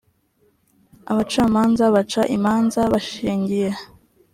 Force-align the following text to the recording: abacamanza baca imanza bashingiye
abacamanza 1.11 1.83
baca 1.95 2.21
imanza 2.35 2.81
bashingiye 2.93 3.69